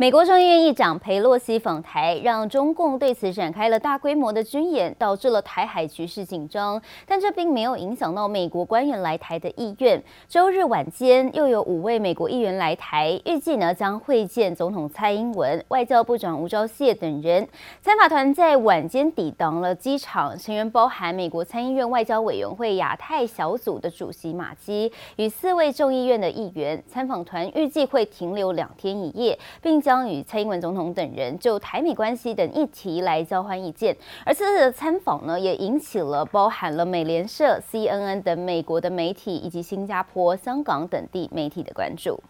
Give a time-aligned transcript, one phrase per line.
[0.00, 6.80] 美国众议院议长裴洛西访台，让中共对此展开了大规模的军演，导致了台海局势紧张。
[7.04, 10.00] 但这并没有影响到美国官员来台的意愿。
[10.28, 17.48] 周日晚间，又有五位美国议员来台，预计呢将会见总统蔡英文、外交部长吴钊燮等人。
[17.82, 26.80] 参访团在晚间抵达了机场，成员包含美国参议院外交委员会亚太小组的主席马基与四位众议院的议员。
[26.86, 29.82] 参访团预计会停留两天一夜，并。
[29.88, 42.22] 将与蔡英文总统等人就台美关系等议题来交换意见，而这次的参访呢，也引起了包含了美联社、CNN 等美国的媒体，以及新加坡、香港等地媒体的关注。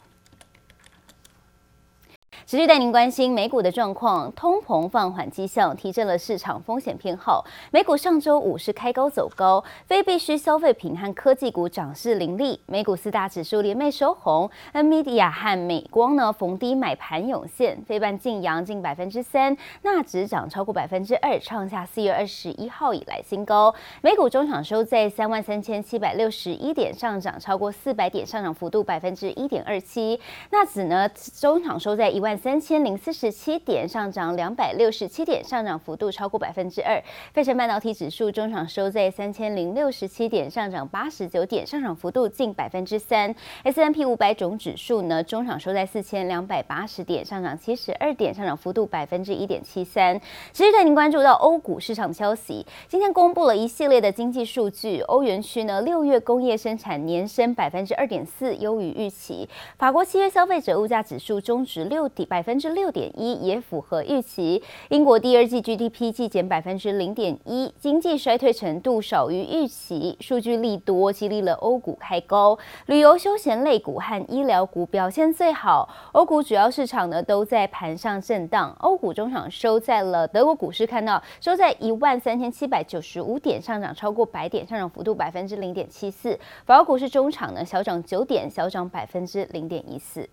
[2.48, 7.44] 持续带您关心美股的状况，通膨放缓迹象提振了市场风险偏好。
[7.70, 12.58] 美股上周五是开高走高，非必需消费品和科技股涨势凌厉。
[12.64, 23.74] 美股四大指数连袂收红，NVIDIA 和美光呢逢低买盘涌现，费半净扬近百分之三，纳指涨超过百分之二，创下四月二十一号以来新高。
[24.00, 30.18] 美股中场收在三万三千七百六十一点，上涨超过四百点，上涨幅度百分之一点二七。
[30.48, 31.06] 纳指呢
[31.38, 32.37] 中场收在一万。
[32.38, 37.02] 三千零四十七点，上涨两百六十七点，上涨幅度超过百分之二。
[37.34, 43.34] 费城半导体指数中场收在三千零六十七点，上涨八十九点，上涨幅度近百分之三。
[43.64, 50.16] S&P 五百种指数呢，中场收在四千两百八十点，上涨七十二点，上涨幅度百分之一点七三。
[50.52, 55.00] 持续带您关注到欧股市场消息，今天公布了一系列的经济数据。
[55.08, 59.48] 欧元区呢，六月工业生产年升百分之二点四，优于预期。
[59.76, 62.27] 法国七月消费者物价指数终值六点。
[62.28, 64.62] 百分之六点一也符合预期。
[64.90, 70.16] 英国第二季 GDP 季减百分之零点一，经济衰退程度少于预期。
[70.20, 75.88] 数据利多激励了欧股开高，旅游休闲类股和医疗股表现最好。
[76.12, 78.76] 欧股主要市场呢都在盘上震荡。
[78.80, 86.38] 欧股中场收在了德国股市，看到收在一万三千七百九十五点，上涨超过百点，上涨幅度百分之零点七四。
[86.66, 90.28] 法国股市中场呢小涨九点，小涨百分之零点一四。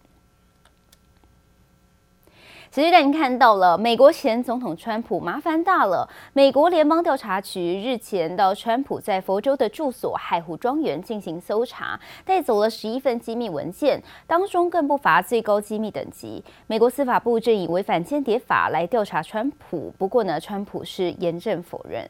[2.76, 6.06] 其实带您看到了，美国前总统川普麻烦大了。
[6.34, 16.44] 美国联邦调查局日前到川普在佛州的住所海湖庄园进行搜查，带走了十一份机密文件，当中更不乏最高机密等级。
[16.68, 22.06] 美国司法部正以违反间谍法来调查川普，不过呢，川普是严正否认。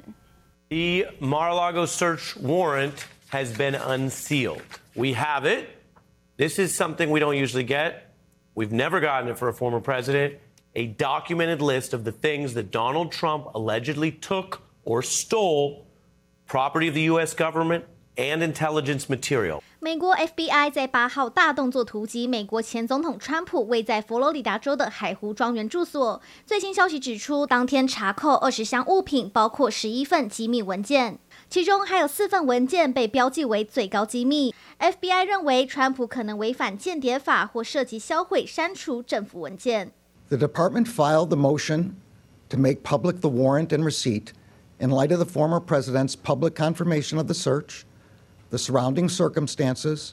[0.70, 2.94] The Mar-a-Lago search warrant
[3.30, 4.64] has been unsealed.
[4.96, 5.66] We have it.
[6.40, 7.98] This is something we don't usually get.
[8.56, 10.40] We've never gotten it for a former president.
[10.78, 15.86] A documented list of the things that Donald Trump allegedly took or stole
[16.46, 17.34] property of the U.S.
[17.34, 17.86] government
[18.18, 19.62] and intelligence material.
[19.80, 26.22] 美国 FBI 在八号大动作突击美国前总统川普位在佛罗里达州的海湖庄园住所。
[26.46, 31.20] 最新消息指出，当天查扣二十箱物品，包括十一份机密文件，
[31.50, 34.54] 其中还有四份文件被标记为最高机密。
[34.80, 39.94] FBI 认为川普可能违反间谍法或涉及销毁、删除政府文件。
[40.29, 41.97] The department filed the motion
[42.49, 44.33] to make public the warrant and receipt
[44.79, 47.85] in light of the former president's public confirmation of the search,
[48.51, 50.13] the surrounding circumstances,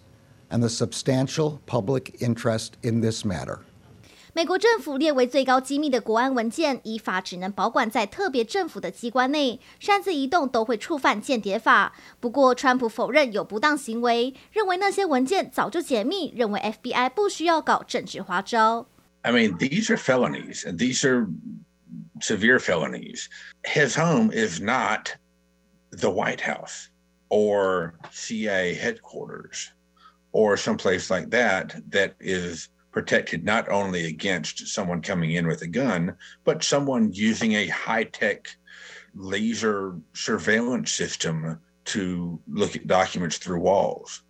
[0.50, 3.60] and the substantial public interest in this matter.
[4.34, 11.94] 美国政府列为最高机密的国安文件，依法只能保管在特别政府的机关内，擅自移动都会触犯间谍法。
[12.20, 18.86] 不过，川普否认有不当行为，认为那些文件早就解密，认为 FBI 不需要搞政治花招。
[19.25, 21.29] I mean, these are felonies, and these are
[22.21, 23.29] severe felonies.
[23.65, 25.15] His home is not
[25.91, 26.89] the White House
[27.29, 29.73] or CIA headquarters
[30.33, 35.67] or someplace like that that is protected not only against someone coming in with a
[35.67, 38.49] gun, but someone using a high tech
[39.15, 44.23] laser surveillance system to look at documents through walls.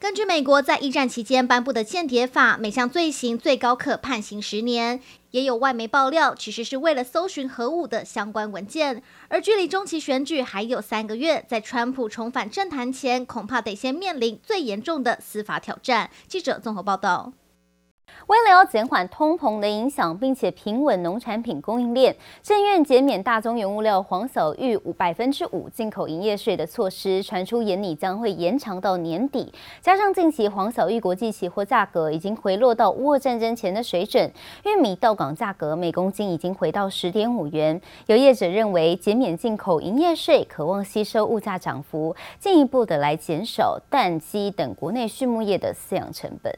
[0.00, 5.00] 根据美国在一战期间颁布的间谍法，每项罪行最高可判刑十年。
[5.32, 9.02] 也有外媒爆料，其实是为了搜寻核武的相关文件。
[9.26, 16.08] 而距离中期选举还有三个月，在川普重返政坛前，恐怕得先面临最严重的司法挑战。
[16.28, 17.32] 记者综合报道。
[18.26, 29.52] 为了要减缓通膨的影响，并且平稳农产品供应链，政院减免大宗原物料黄小玉五百分之五进口营业税的措施传出，研拟将会延长到年底。
[29.80, 34.30] 加上近期黄小玉国际期货价格已经回落到乌俄战争前的水准，
[34.64, 37.80] 玉米到港价格每公斤已经回到十点五元。
[38.06, 46.52] 有业者认为，减免进口营业税，渴望吸收物价涨幅，进一步的来减少蛋鸡等国内畜牧业的饲养成本。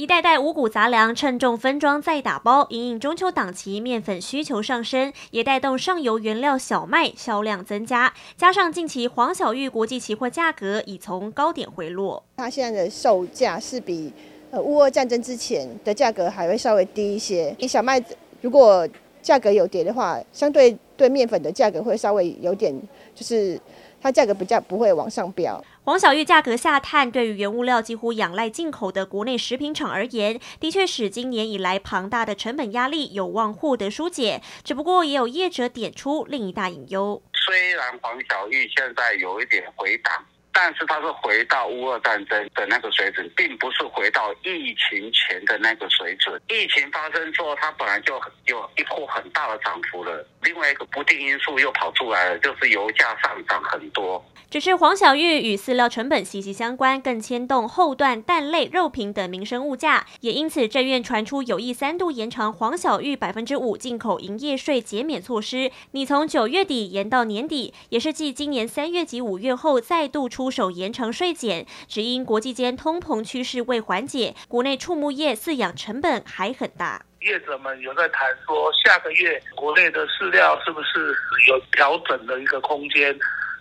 [0.00, 8.10] 一袋袋五谷杂粮称重分装再打包，因应中秋档期面粉需求上升，也带动上游原料小麦销量增加。
[8.34, 14.10] 加上近期黄小玉国际期货价格已从高点回落，它现在的售价是比
[14.50, 17.54] 呃乌俄战争之前的价格还会稍微低一些。
[17.58, 18.02] 你小麦
[18.40, 18.88] 如果
[19.20, 22.74] 价格有跌的话，相对对面粉的价格会稍微有点
[23.14, 23.60] 就是。
[24.02, 25.62] 它价格比较不会往上飙。
[25.82, 34.42] 黄小玉价格下探，对于原物料几乎仰赖进口的国内食品厂而言，的确使今年以来庞大的成本压力有望获得疏解。
[34.62, 37.22] 只不过，也有业者点出另一大隐忧。
[37.32, 40.12] 虽然黄小玉现在有一点回档。
[40.52, 46.40] 但是它是回到乌俄战争的那个水准，并不是回到疫情前的那个水准。
[46.48, 50.26] 疫情发生之后，它本来就有一波很大的涨幅了。
[50.42, 54.24] 另外一个不定因素又跑出来了，就是油价上涨很多。
[54.50, 77.04] 只是黄小玉与饲料成本息息相关，更牵动后段蛋类、肉品等民生物价，也因此政院传出有意三度延长黄小玉百分之五进口营业税减免措施，拟从九月底延到年底，也是继今年三月及五月后再度出出手延长税减，只因国际间通膨趋势未缓解，国内畜牧业饲养成本还很大。
[77.20, 81.14] 业者们有在谈说，下个月国内的饲料是不是
[81.46, 83.14] 有调整的一个空间？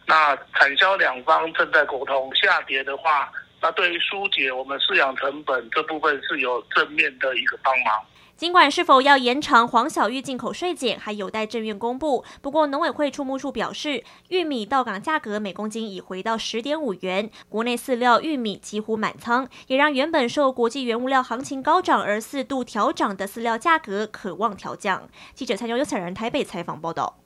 [0.08, 3.30] 那产销两方正在沟通，下跌的话，
[3.60, 8.02] 那对于疏解我们饲养成本这部分是有正面的一个帮忙。
[8.40, 25.10] 尽管是否要延长黄小玉进口税减还有待政院公布，不过农委会畜牧处表示，玉米到港价格每公斤已回到十点五元，国内饲料玉米几乎满仓，也让原本受国际原物料行情高涨而四度调涨的饲料价格可望调降。
[25.34, 27.18] 记者蔡妞优采人台北采访报道。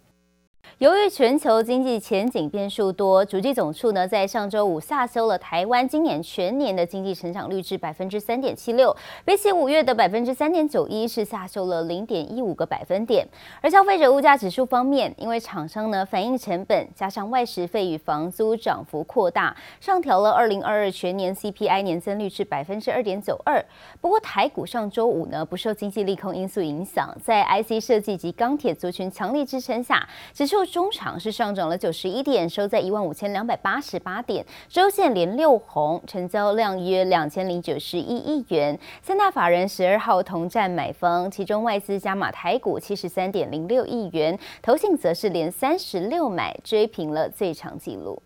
[0.84, 8.94] 由于全球经济前景变数多，主计总处呢在上周五下修了台湾今年全年的经济成长率至百分之三点七六，
[9.24, 13.26] 比起五月的百分之三点九一是下修了零点一五个百分点。
[13.62, 23.64] 而消费者物价指数方面，因为厂商呢反映成本加上外食费与房租涨幅扩大，上调了二零二二全年 CPI 年增率至百分之二点九二。
[24.02, 38.78] 不过台股上周五呢不受经济利空因素影响，在 IC 设计及钢铁族群强力支撑下，指数中场是上涨了九十一点，收在一万五千两百八十八点，周线连六红，成交量约两千零九十一亿元。
[39.02, 48.22] 三大法人十二号同站买方，其中外资加码台股七十三点零六亿元，投信则是连三十六买，追平了最长纪录。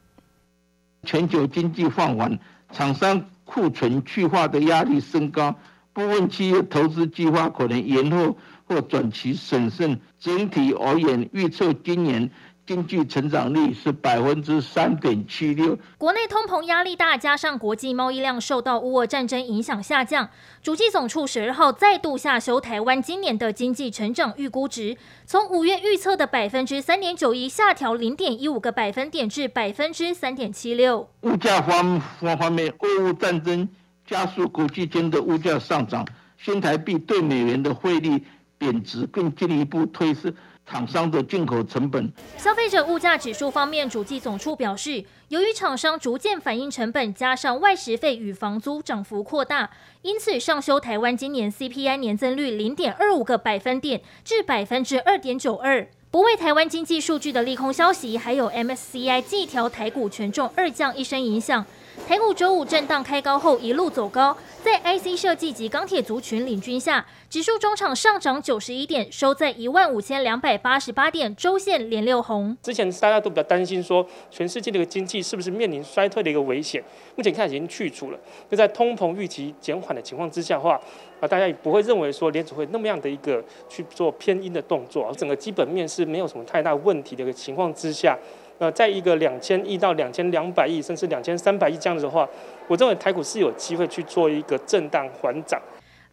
[1.03, 2.39] 全球经济放缓，
[2.71, 5.55] 厂商库存去化的压力升高，
[5.93, 8.35] 部分企业投资计划可能延后
[8.67, 9.99] 或转期审慎。
[10.19, 12.29] 整体而言，预测今年。
[12.67, 15.79] 经济成长率是百分之三点七六。
[15.97, 20.29] 国内通膨压力大，加上国际贸易量受到乌俄战争影响下降，
[20.61, 31.09] 主计总处十二号再度下修台湾今年的经济成长预估值，从五月预测的百分之三点九一下调零点一五个百分点至百分之三点七六。
[31.21, 33.69] 物价方方方面，俄乌战争
[34.05, 36.05] 加速国际间的物价上涨，
[36.37, 38.21] 新台币对美元的汇率
[38.57, 40.33] 贬值，更进一步推升。
[40.69, 49.69] 厂商的进口成本，消费者物价指数方面，主计总处表示，由于厂商逐渐反映成本，加上外食费与房租涨幅扩大，
[50.01, 55.87] 因此上修台湾今年 CPI 年增率零点二五个百分点至百分之二点九二。
[56.11, 61.65] 不为台湾经济数据的利空消息，还有 MSCI 季调台股权重二降一升影响。
[62.05, 72.55] 台股周五震荡开高后一路走高，在 IC 设计及钢铁族群领军下，指数中场上涨九十一点，收在一万五千两百八十八点，周线连六红。
[72.61, 76.81] 之前大家都比较担心说，全世界的一个经济是不是面临衰退的一个危险？
[77.15, 78.19] 目前看已经去除了。
[78.49, 80.79] 就在通膨预期减缓的情况之下的话，
[81.19, 88.17] 啊，大家也不会认为说联储会那么样的一个去做偏鹰的动作，整个基本面是没有什么太大问题的一个情况之下。
[88.59, 92.27] 呃，在一个两千亿到两千两百亿，甚至两千三百亿这样子的话，
[92.67, 95.61] 我认为台股是有机会去做一个震荡缓涨。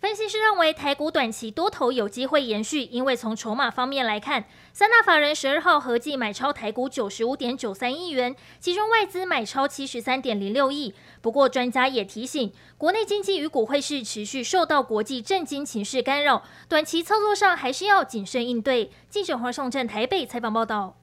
[0.01, 10.93] 分析师认为，台股短期多头有机会延续，因为从筹码方面来看，三大法人十二号合计买超台股九十五点九三亿元，其中外资买超七十三点零六亿。
[11.23, 18.91] 不过，专家也提醒，国内经济与股会是持续受到国际震惊情势干扰，短期操作上还是要谨慎应对。
[19.09, 20.99] 记者黄尚正台北采访报道。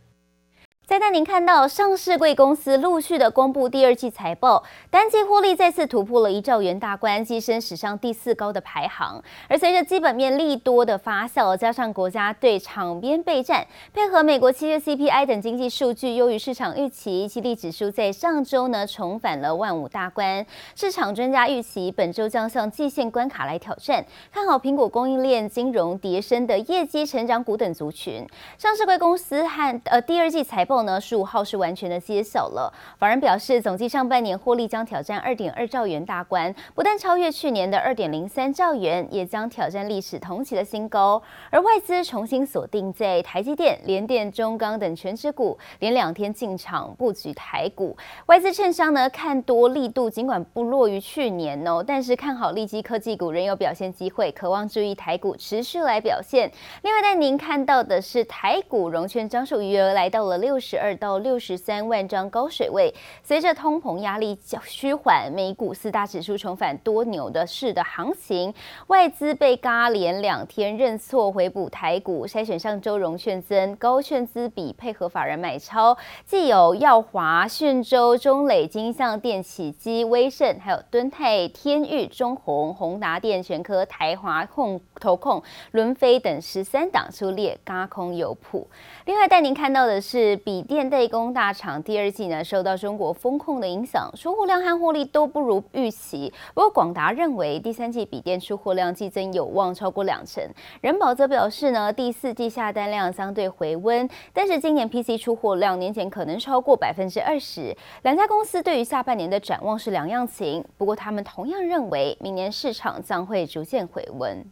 [0.92, 9.24] 再带您看到上市贵公司陆续的公布第二季财报，单季获利再次突破了一兆元大关，跻身史上第四高的排行。
[9.48, 20.46] 而随着基本面利多的发酵，加上国家队场边备战，配合美国七月 CPI 等经济数据优于市场预期，激励指数在上周呢重返了万五大关。
[20.76, 28.28] 市场专家预期本周将向季线关卡来挑战，看好苹果供应链、金融、叠升的业绩成长股等族群。
[28.58, 30.81] 上市贵公司和呃第二季财报。
[30.84, 32.74] 呢，十五号是完全的揭晓了。
[32.98, 41.22] 法人表示，总计上半年获利将挑战二点二兆元大关，不但超越去年的二点零三兆元，也将挑战历史同期的新高。
[41.50, 47.96] 而外资重新锁定在台积电、联电、中钢等权值股，连两天进场布局台股。
[48.26, 56.52] 外资券商呢看多力度尽管不弱于去年哦，但是看好利基科技股仍有表现机会，渴望注意台股持续来表现。
[56.84, 60.71] 另外带您看到的是台股融券张数余额来到了六十。
[60.72, 68.54] 十二到六十三万张高水位，随着通膨压力较趋缓，美股四大指数重返多牛的市的行情，
[68.88, 88.70] 外资被嘎连两天认错回补台股，筛选上周融券增高券资比，配合法人买超，既有耀华、讯州、中磊、金像电、启基、威盛，还有敦泰、天域、中鸿、宏达电、全科、台华控、投控、伦飞等十三档出列嘎空有谱。
[89.04, 90.40] 另外带您看到的是。
[90.52, 96.30] 笔电代工大厂第二季呢，受到中国风控的影响，出货量和获利都不如预期。
[96.54, 100.44] 不过广达认为第三季笔电出货量季增有望超过两成。
[100.82, 107.74] 人保则表示呢，第四季下单量相对回温，但是今年 PC 出货量年减可能超过百分之二十。
[108.02, 114.44] 两家公司对于下半年的展望是两样情，不过他们同样认为明年市场将会逐渐回温。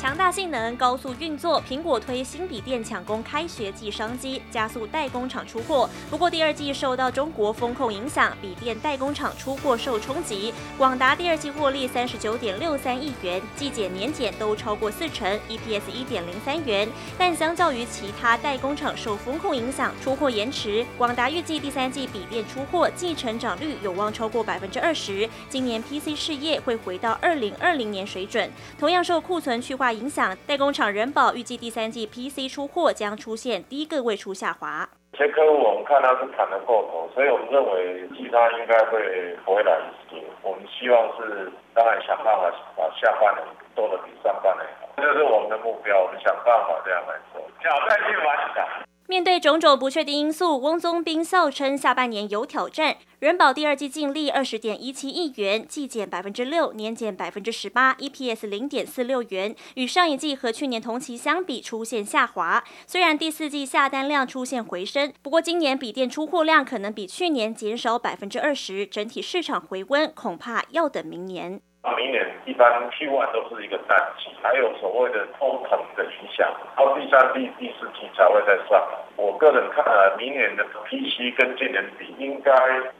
[0.00, 5.90] 强大性能、高速运作，苹果推新笔电抢攻开学季商机，加速代工厂出货。
[6.08, 10.54] 不过第二季受到中国风控影响，笔电代工厂出货受冲击。
[10.78, 16.88] 广达第二季获利三十九点六三亿元，季减年减都超过四成，EPS 一点零三元。
[17.18, 25.28] 但相较于其他代工厂受风控影响，出货延迟，广达预计第三季笔电出货季成长率有望超过百分之二十。
[25.50, 28.50] 今年 PC 事业会回到二零二零年水准。
[28.78, 29.89] 同样受库存去化。
[29.92, 34.88] 影响代工厂人保预计第三季 PC 出货将出现低个位数下滑。
[35.12, 40.22] 这客户我们看他是谈得过头，所以我们认为其他应该会不会来一些。
[40.42, 43.44] 我们希望是当然想办法把下半年
[43.74, 46.00] 做的比上半年好，这是我们的目标。
[46.00, 48.66] 我们想办法这样来做，挑战性蛮强。
[49.10, 52.98] 面对种种不确定因素，翁宗斌笑称下半年有挑战。
[53.18, 62.62] 人保第二季净利二十点一七亿元，季减百分之六，年减百分之十八，EPS 零点四六元，与上一季和去年同期相比出现下滑。
[62.86, 71.60] 虽然第四季下单量出现回升，不过今年笔电出货量可能比去年减少百分之二十，整体市场回温恐怕要等明年。
[71.96, 78.82] 明年一般 Q1 都是一个淡季，还有所谓的通膨的影响，到第三季、第四季才会再上。
[79.16, 82.52] 我个人看来，明年的 PC 跟今年比，应该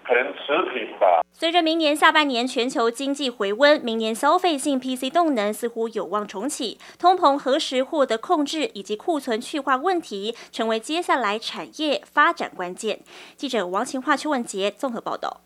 [0.04, 1.22] 可能持平吧。
[1.32, 6.78] 随着明年下半年全球经济回温，明年消费性 PC 动能似乎有望重启。
[6.98, 13.00] 通膨何时获得控制，以及库存去化问题，成为接下来产业发展关键。
[13.36, 15.40] 记者王晴化、邱文杰综合报道。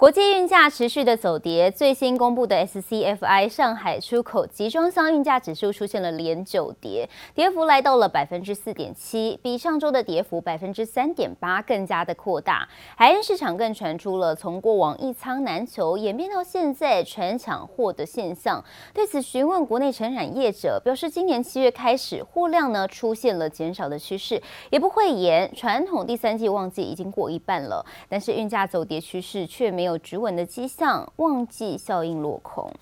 [0.00, 12.66] 国际运价持续的走跌，最新公布的 SCFI 上海出口集装箱运价指数出现了连九跌，跌幅来到了百分之四点七，比上周的跌幅百分之三点八更加的扩大。
[12.96, 18.64] 海运市场更传出了从过往一仓难求演变到现在全抢货的现象。
[18.94, 29.89] 对此询问国内承染业者，表示今年七月开始货量呢出现了减少的趋势，也不会延传统第三季旺季已经过一半了，但是运价走跌趋势却没有。
[29.90, 32.72] 有止稳的迹象，旺季效应落空。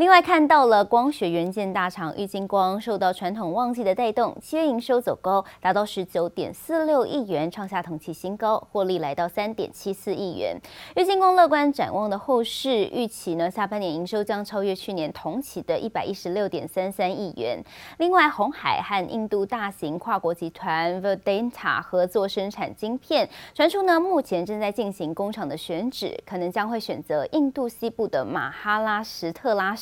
[0.00, 10.58] 另外看到了光学元件大厂玉晶光受到传统旺季的带动，七月营收走高，达到十九点四六亿元，创下同期新高，获利来到三点七四亿元。
[10.96, 17.62] 玉晶光乐观展望的后市，预期呢下半年营收将超越去年同期的一百一十六点三三亿元。
[17.98, 29.76] 另外，红海和印度大型跨国集团 Vedanta 合作生产晶片，传出呢目前正在进行工厂的选址，可能将会选择印度西部的马哈拉什特拉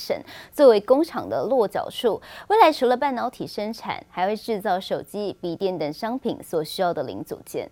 [0.53, 7.71] 作为工厂的落脚处，未来除了半导体生产，还会制造手机、笔电等商品所需要的零组件。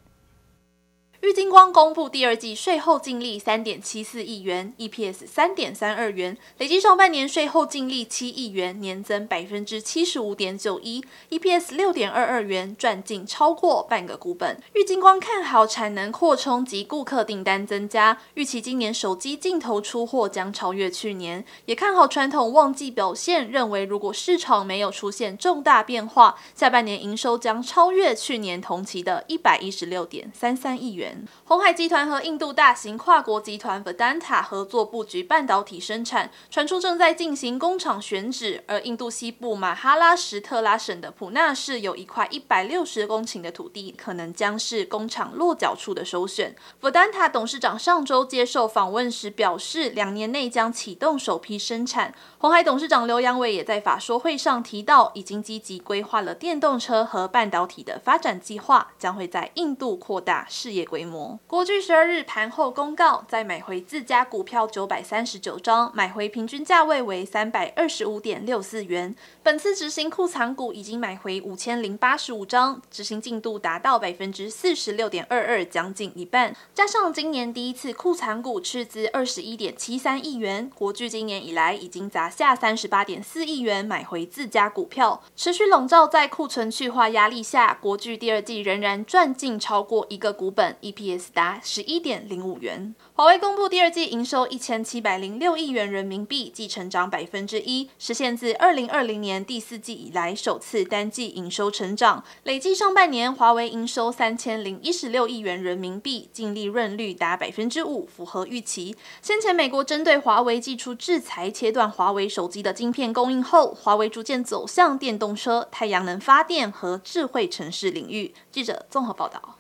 [1.23, 14.61] 玉晶光公布第二季税后净利三点七四亿元，EPS 三点三二元，累计上半年税后净利七亿元，年增百分之七十五点九一，EPS 六点二二元，赚进超过半个股本。
[14.75, 31.06] 玉晶光看好产能扩充及顾客订单增加，预期今年手机镜头出货将超越去年，也看好传统旺季表现，认为如果市场没有出现重大变化，下半年营收将超越去年同期的一百一十六点三三亿元。
[31.45, 38.65] 红海集团和印度大型跨国集团 Vedanta 合作布局半导体生产，传出正在进行工厂选址。
[38.67, 46.55] 而印度西部马哈拉什特拉省的普纳市有一块一百六十公顷的土地，可能将是工厂落脚处的首选。
[46.81, 52.15] Vedanta 董事长上周接受访问时表示，两年内将启动首批生产。
[52.39, 61.39] 红海董事长刘扬伟也在法说会上提到，已经积极规划了电动车和半导体的发展计划，将会在印度扩大事业规规模。
[61.47, 69.15] 国巨十二日盘后公告，再买回自家股票九百三十九张，买回平均价位为三百二十五点六四元。
[69.43, 76.57] 本次执行库藏股已经买回五千零八十五张，执行进度达到百分之四十六点二二，将近一半。
[76.73, 91.27] 加上今年第一次库藏股斥资二十一点七三亿元，国巨今年以来已经砸下三十八点四亿元买回自家股票，持续笼罩在库存去化压力下，国巨第二季仍然赚进超过一个股本，EPS。
[91.33, 92.95] 达十一点零五元。
[93.15, 102.25] 华为公布第二季营收一千七百零六亿元人民币，即成长百分之一，实现自二零二零年第四季以来首次单季营收成长。
[102.45, 108.97] 累计上半年，华为营收三千零一十六亿元人民币，净利润率达百分之五，符合预期。
[109.21, 118.33] 先前美国针对华为祭出制裁，切断华为手机的晶片供应后，华为逐渐走向电动车、太阳能发电和智慧城市领域。
[118.51, 119.59] 记者综合报道。